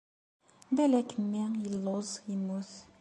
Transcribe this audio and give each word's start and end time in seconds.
Balak 0.75 1.09
mmi 1.21 1.41
illuẓ 1.67 2.09
immut. 2.33 2.69